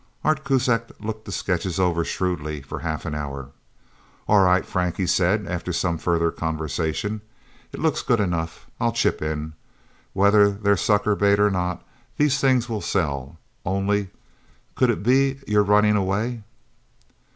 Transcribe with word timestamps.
Art 0.23 0.43
Kuzak 0.43 0.89
looked 0.99 1.25
the 1.25 1.31
sketches 1.31 1.79
over 1.79 2.03
shrewdly 2.03 2.61
for 2.63 2.79
half 2.79 3.05
an 3.05 3.13
hour. 3.13 3.51
"All 4.27 4.41
right, 4.43 4.65
Frank," 4.65 4.97
he 4.97 5.05
said 5.05 5.45
after 5.45 5.71
some 5.71 5.99
further 5.99 6.31
conversation. 6.31 7.21
"It 7.71 7.79
looks 7.79 8.01
good 8.01 8.19
enough. 8.19 8.65
I'll 8.79 8.93
chip 8.93 9.21
in. 9.21 9.53
Whether 10.13 10.49
they're 10.49 10.75
sucker 10.75 11.15
bait 11.15 11.39
or 11.39 11.51
not, 11.51 11.85
these 12.17 12.39
things 12.39 12.67
will 12.67 12.81
sell. 12.81 13.37
Only 13.63 14.09
could 14.73 14.89
it 14.89 15.03
be 15.03 15.37
you're 15.47 15.61
running 15.61 15.95
away?" 15.95 16.41